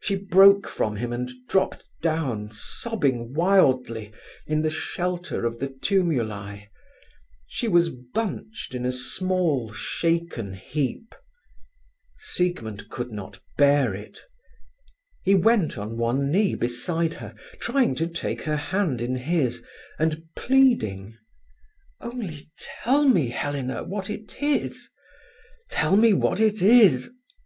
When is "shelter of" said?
4.70-5.58